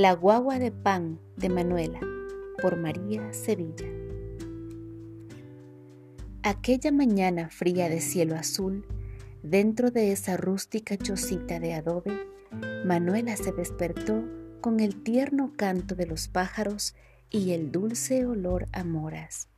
[0.00, 2.00] La guagua de pan de Manuela
[2.62, 3.86] por María Sevilla.
[6.42, 8.86] Aquella mañana fría de cielo azul,
[9.42, 12.18] dentro de esa rústica chocita de adobe,
[12.86, 14.24] Manuela se despertó
[14.62, 16.94] con el tierno canto de los pájaros
[17.28, 19.50] y el dulce olor a moras.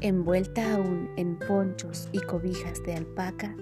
[0.00, 3.54] Envuelta aún en ponchos y cobijas de alpaca,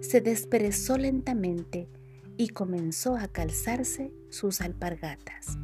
[0.00, 1.86] se desperezó lentamente
[2.38, 5.58] y comenzó a calzarse sus alpargatas.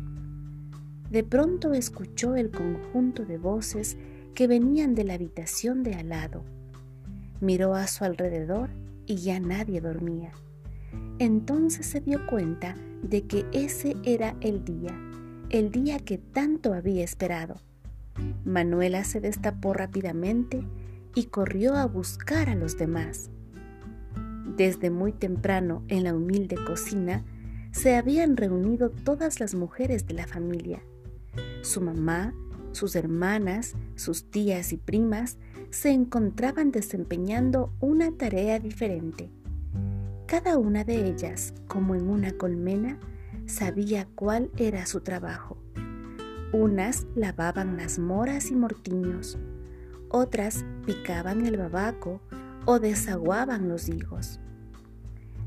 [1.09, 3.97] De pronto escuchó el conjunto de voces
[4.34, 6.45] que venían de la habitación de al lado.
[7.41, 8.70] Miró a su alrededor
[9.06, 10.33] y ya nadie dormía.
[11.20, 14.98] Entonces se dio cuenta de que ese era el día,
[15.50, 17.61] el día que tanto había esperado.
[18.45, 20.66] Manuela se destapó rápidamente
[21.14, 23.30] y corrió a buscar a los demás.
[24.44, 27.24] Desde muy temprano en la humilde cocina
[27.72, 30.82] se habían reunido todas las mujeres de la familia.
[31.62, 32.34] Su mamá,
[32.72, 35.38] sus hermanas, sus tías y primas
[35.70, 39.30] se encontraban desempeñando una tarea diferente.
[40.27, 42.98] Cada una de ellas, como en una colmena,
[43.47, 45.58] sabía cuál era su trabajo.
[46.52, 49.38] Unas lavaban las moras y mortiños,
[50.08, 52.20] otras picaban el babaco
[52.66, 54.40] o desaguaban los higos.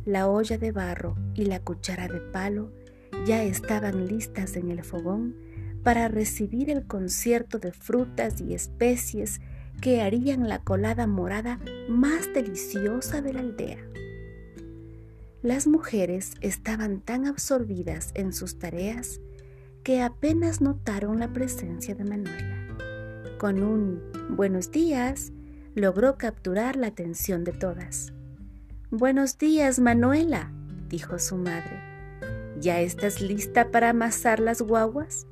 [0.05, 2.71] La olla de barro y la cuchara de palo
[3.25, 5.35] ya estaban listas en el fogón
[5.83, 9.39] para recibir el concierto de frutas y especies
[9.81, 13.79] que harían la colada morada más deliciosa de la aldea.
[15.41, 19.21] Las mujeres estaban tan absorbidas en sus tareas
[19.83, 23.37] que apenas notaron la presencia de Manuela.
[23.37, 25.31] Con un buenos días
[25.77, 28.11] logró capturar la atención de todas.
[28.89, 30.51] Buenos días, Manuela,
[30.89, 31.79] dijo su madre.
[32.59, 35.27] ¿Ya estás lista para amasar las guaguas?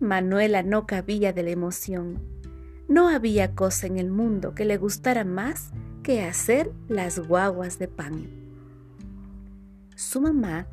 [0.00, 2.20] Manuela no cabía de la emoción.
[2.88, 5.70] No había cosa en el mundo que le gustara más
[6.02, 8.30] que hacer las guaguas de pan.
[9.94, 10.66] Su mamá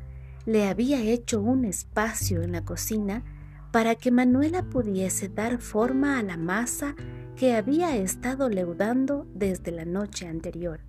[0.46, 3.22] le había hecho un espacio en la cocina
[3.70, 6.96] para que Manuela pudiese dar forma a la masa
[7.40, 10.80] que había estado leudando desde la noche anterior.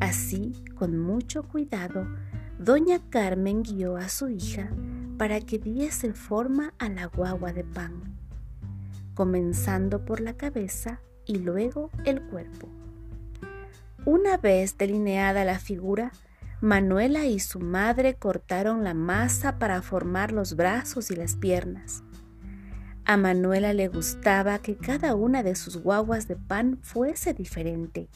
[0.00, 2.06] Así, con mucho cuidado,
[2.58, 4.70] doña Carmen guió a su hija
[5.18, 8.16] para que diese forma a la guagua de pan,
[9.12, 12.70] comenzando por la cabeza y luego el cuerpo.
[14.06, 16.12] Una vez delineada la figura,
[16.62, 22.04] Manuela y su madre cortaron la masa para formar los brazos y las piernas.
[23.04, 28.08] A Manuela le gustaba que cada una de sus guaguas de pan fuese diferente.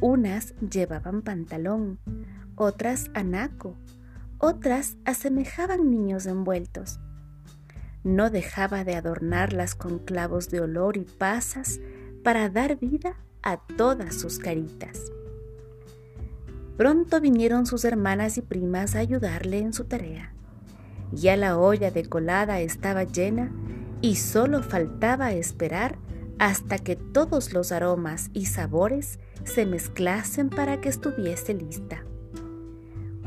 [0.00, 1.98] Unas llevaban pantalón,
[2.56, 3.74] otras anaco,
[4.38, 7.00] otras asemejaban niños envueltos.
[8.04, 11.80] No dejaba de adornarlas con clavos de olor y pasas
[12.22, 15.10] para dar vida a todas sus caritas.
[16.76, 20.34] Pronto vinieron sus hermanas y primas a ayudarle en su tarea.
[21.12, 23.50] Ya la olla de colada estaba llena
[24.06, 25.98] y solo faltaba esperar
[26.38, 32.04] hasta que todos los aromas y sabores se mezclasen para que estuviese lista.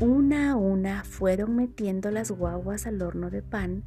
[0.00, 3.84] Una a una fueron metiendo las guaguas al horno de pan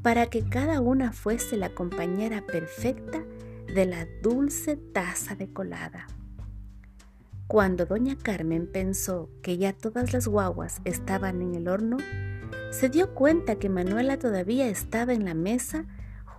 [0.00, 3.22] para que cada una fuese la compañera perfecta
[3.74, 6.06] de la dulce taza de colada.
[7.48, 11.98] Cuando doña Carmen pensó que ya todas las guaguas estaban en el horno,
[12.70, 15.84] se dio cuenta que Manuela todavía estaba en la mesa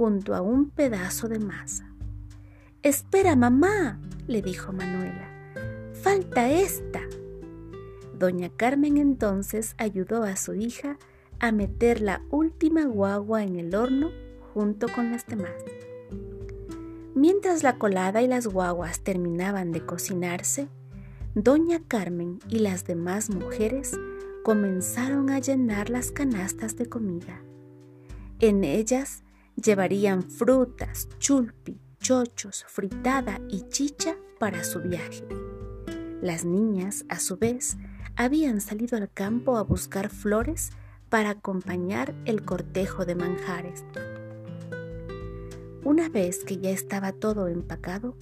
[0.02, 1.86] junto a un pedazo de masa.
[2.82, 5.30] Espera, mamá, le dijo Manuela.
[5.94, 7.02] Falta esta.
[8.18, 10.98] Doña Carmen entonces ayudó a su hija
[11.40, 14.10] a meter la última guagua en el horno
[14.56, 15.54] junto con las demás.
[17.14, 20.68] Mientras la colada y las guaguas terminaban de cocinarse,
[21.36, 23.92] Doña Carmen y las demás mujeres
[24.44, 27.44] comenzaron a llenar las canastas de comida.
[28.40, 29.22] En ellas
[29.56, 35.28] llevarían frutas, chulpi, chochos, fritada y chicha para su viaje.
[36.22, 37.78] Las niñas, a su vez,
[38.16, 40.72] habían salido al campo a buscar flores
[41.10, 43.84] para acompañar el cortejo de manjares.
[45.84, 48.16] Una vez que ya estaba todo empacado,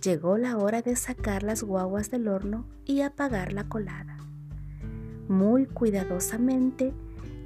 [0.00, 4.18] llegó la hora de sacar las guaguas del horno y apagar la colada.
[5.28, 6.92] Muy cuidadosamente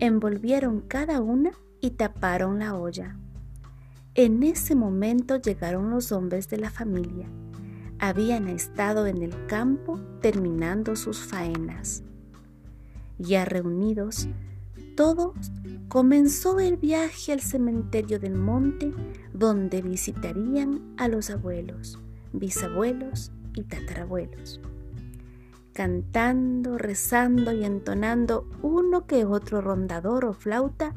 [0.00, 1.53] envolvieron cada una
[1.84, 3.14] y taparon la olla.
[4.14, 7.28] En ese momento llegaron los hombres de la familia.
[7.98, 12.02] Habían estado en el campo terminando sus faenas.
[13.19, 14.28] Ya reunidos,
[14.96, 15.34] todos,
[15.88, 18.90] comenzó el viaje al cementerio del monte
[19.34, 21.98] donde visitarían a los abuelos,
[22.32, 24.58] bisabuelos y tatarabuelos.
[25.75, 30.94] Cantando, rezando y entonando uno que otro rondador o flauta,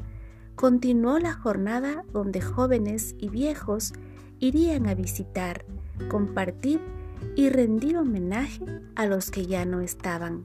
[0.58, 3.92] continuó la jornada donde jóvenes y viejos
[4.40, 5.64] irían a visitar,
[6.08, 6.80] compartir
[7.36, 8.64] y rendir homenaje
[8.96, 10.44] a los que ya no estaban.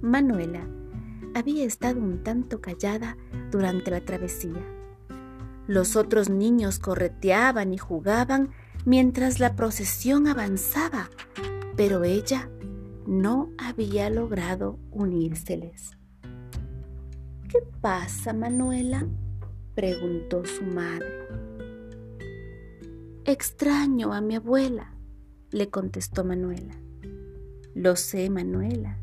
[0.00, 0.66] Manuela
[1.34, 3.18] había estado un tanto callada
[3.50, 4.66] durante la travesía.
[5.66, 8.48] Los otros niños correteaban y jugaban
[8.86, 11.10] mientras la procesión avanzaba,
[11.76, 12.48] pero ella
[13.06, 15.98] no había logrado unírseles.
[17.52, 19.06] ¿Qué pasa, Manuela?
[19.74, 21.28] preguntó su madre.
[23.26, 24.94] Extraño a mi abuela,
[25.50, 26.74] le contestó Manuela.
[27.74, 28.96] Lo sé, Manuela.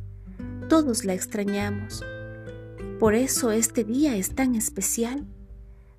[0.68, 2.04] Todos la extrañamos.
[3.00, 5.28] Por eso este día es tan especial.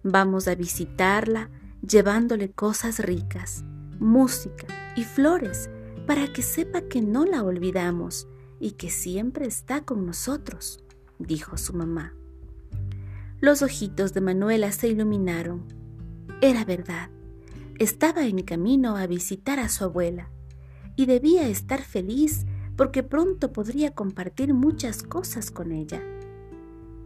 [0.02, 1.50] Vamos a visitarla
[1.88, 3.62] llevándole cosas ricas,
[4.00, 5.70] música y flores
[6.04, 8.26] para que sepa que no la olvidamos
[8.58, 10.82] y que siempre está con nosotros,
[11.20, 12.16] dijo su mamá.
[13.40, 15.64] Los ojitos de Manuela se iluminaron.
[16.42, 17.08] Era verdad.
[17.78, 20.30] Estaba en camino a visitar a su abuela
[20.94, 22.44] y debía estar feliz
[22.76, 26.02] porque pronto podría compartir muchas cosas con ella.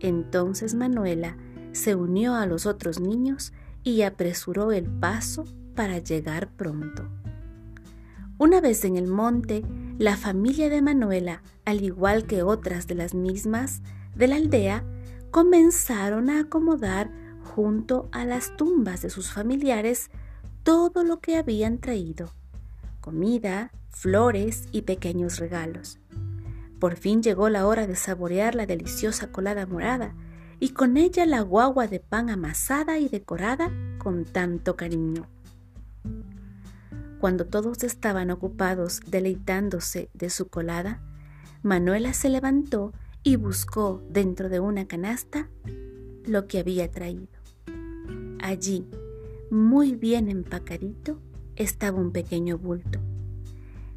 [0.00, 1.36] Entonces Manuela
[1.70, 3.52] se unió a los otros niños
[3.84, 5.44] y apresuró el paso
[5.76, 7.08] para llegar pronto.
[8.38, 9.62] Una vez en el monte,
[9.98, 13.82] la familia de Manuela, al igual que otras de las mismas
[14.16, 14.84] de la aldea,
[15.34, 17.10] comenzaron a acomodar
[17.42, 20.12] junto a las tumbas de sus familiares
[20.62, 22.32] todo lo que habían traído,
[23.00, 25.98] comida, flores y pequeños regalos.
[26.78, 30.14] Por fin llegó la hora de saborear la deliciosa colada morada
[30.60, 35.26] y con ella la guagua de pan amasada y decorada con tanto cariño.
[37.18, 41.02] Cuando todos estaban ocupados deleitándose de su colada,
[41.64, 42.92] Manuela se levantó
[43.24, 45.48] y buscó dentro de una canasta
[46.26, 47.26] lo que había traído.
[48.38, 48.86] Allí,
[49.50, 51.18] muy bien empacadito,
[51.56, 53.00] estaba un pequeño bulto.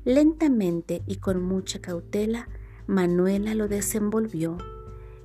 [0.06, 2.48] Lentamente y con mucha cautela,
[2.88, 4.58] Manuela lo desenvolvió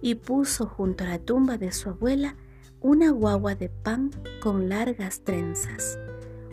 [0.01, 2.35] y puso junto a la tumba de su abuela
[2.81, 4.11] una guagua de pan
[4.43, 5.97] con largas trenzas,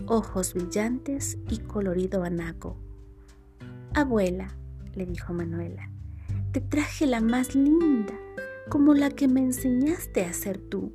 [0.05, 2.77] ojos brillantes y colorido anaco.
[3.95, 4.55] Abuela,
[4.93, 5.89] le dijo Manuela,
[6.51, 8.13] te traje la más linda,
[8.69, 10.91] como la que me enseñaste a hacer tú.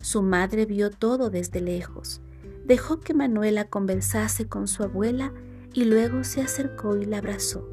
[0.00, 2.20] Su madre vio todo desde lejos,
[2.64, 5.32] dejó que Manuela conversase con su abuela
[5.72, 7.66] y luego se acercó y la abrazó.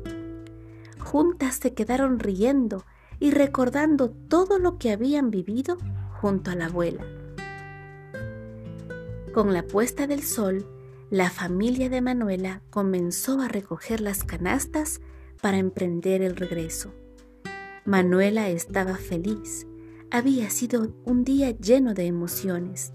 [0.99, 2.85] Juntas se quedaron riendo
[3.19, 5.77] y recordando todo lo que habían vivido
[6.21, 7.05] junto a la abuela.
[9.33, 10.65] Con la puesta del sol,
[11.09, 15.01] la familia de Manuela comenzó a recoger las canastas
[15.41, 16.93] para emprender el regreso.
[17.85, 19.67] Manuela estaba feliz.
[20.11, 22.93] Había sido un día lleno de emociones.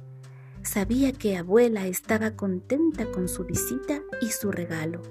[0.62, 5.02] Sabía que abuela estaba contenta con su visita y su regalo.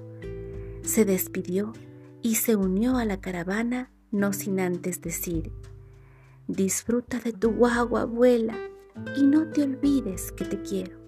[0.82, 1.72] Se despidió
[2.22, 5.50] y se unió a la caravana no sin antes decir,
[6.46, 8.56] disfruta de tu guagua abuela
[9.16, 11.03] y no te olvides que te quiero.